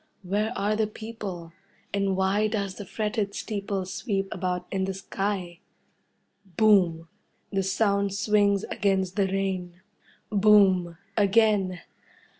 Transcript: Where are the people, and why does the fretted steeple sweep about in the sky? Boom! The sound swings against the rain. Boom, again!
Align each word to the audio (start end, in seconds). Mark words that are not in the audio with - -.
Where 0.23 0.51
are 0.57 0.75
the 0.75 0.87
people, 0.87 1.53
and 1.93 2.17
why 2.17 2.47
does 2.47 2.73
the 2.73 2.87
fretted 2.87 3.35
steeple 3.35 3.85
sweep 3.85 4.29
about 4.33 4.65
in 4.71 4.85
the 4.85 4.95
sky? 4.95 5.59
Boom! 6.57 7.07
The 7.51 7.61
sound 7.61 8.11
swings 8.15 8.63
against 8.63 9.15
the 9.15 9.27
rain. 9.27 9.79
Boom, 10.31 10.97
again! 11.15 11.81